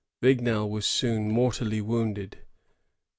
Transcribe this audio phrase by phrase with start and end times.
[0.19, 2.39] Vignal was soon mortally wounded.